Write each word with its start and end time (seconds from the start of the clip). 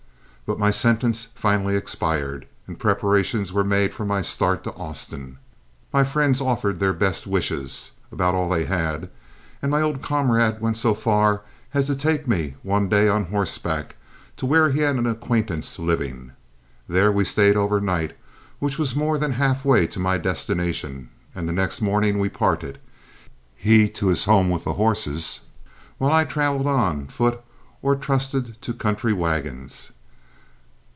But 0.47 0.59
my 0.59 0.69
sentence 0.71 1.29
finally 1.33 1.77
expired, 1.77 2.45
and 2.67 2.77
preparations 2.77 3.53
were 3.53 3.63
made 3.63 3.93
for 3.93 4.03
my 4.03 4.21
start 4.21 4.65
to 4.65 4.73
Austin. 4.73 5.37
My 5.93 6.03
friends 6.03 6.41
offered 6.41 6.81
their 6.81 6.91
best 6.91 7.25
wishes, 7.25 7.91
about 8.11 8.35
all 8.35 8.49
they 8.49 8.65
had, 8.65 9.09
and 9.61 9.71
my 9.71 9.81
old 9.81 10.01
comrade 10.01 10.59
went 10.59 10.75
so 10.75 10.93
far 10.93 11.43
as 11.73 11.87
to 11.87 11.95
take 11.95 12.27
me 12.27 12.55
one 12.63 12.89
day 12.89 13.07
on 13.07 13.27
horseback 13.27 13.95
to 14.35 14.45
where 14.45 14.71
he 14.71 14.79
had 14.81 14.97
an 14.97 15.05
acquaintance 15.07 15.79
living. 15.79 16.33
There 16.85 17.13
we 17.13 17.23
stayed 17.23 17.55
over 17.55 17.79
night, 17.79 18.17
which 18.59 18.77
was 18.77 18.93
more 18.93 19.17
than 19.17 19.31
half 19.31 19.63
way 19.63 19.87
to 19.87 19.99
my 19.99 20.17
destination, 20.17 21.11
and 21.33 21.47
the 21.47 21.53
next 21.53 21.79
morning 21.81 22.19
we 22.19 22.27
parted, 22.27 22.77
he 23.55 23.87
to 23.91 24.07
his 24.07 24.25
home 24.25 24.49
with 24.49 24.65
the 24.65 24.73
horses, 24.73 25.39
while 25.97 26.11
I 26.11 26.25
traveled 26.25 26.67
on 26.67 27.07
foot 27.07 27.39
or 27.81 27.95
trusted 27.95 28.61
to 28.63 28.73
country 28.73 29.13
wagons. 29.13 29.91